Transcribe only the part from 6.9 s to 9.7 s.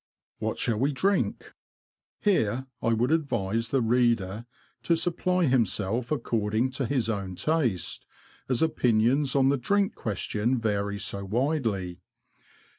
own taste, as opinions on the